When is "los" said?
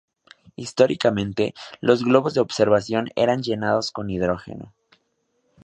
1.79-2.03